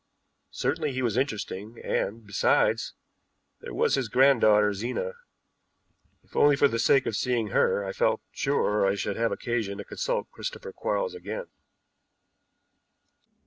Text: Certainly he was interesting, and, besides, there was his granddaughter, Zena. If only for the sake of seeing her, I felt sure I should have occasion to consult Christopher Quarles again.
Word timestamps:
Certainly 0.49 0.93
he 0.93 1.03
was 1.03 1.15
interesting, 1.15 1.79
and, 1.83 2.25
besides, 2.25 2.95
there 3.59 3.71
was 3.71 3.93
his 3.93 4.09
granddaughter, 4.09 4.73
Zena. 4.73 5.11
If 6.23 6.35
only 6.35 6.55
for 6.55 6.67
the 6.67 6.79
sake 6.79 7.05
of 7.05 7.15
seeing 7.15 7.49
her, 7.49 7.85
I 7.85 7.93
felt 7.93 8.21
sure 8.31 8.83
I 8.87 8.95
should 8.95 9.15
have 9.15 9.31
occasion 9.31 9.77
to 9.77 9.85
consult 9.85 10.31
Christopher 10.31 10.73
Quarles 10.73 11.13
again. 11.13 11.51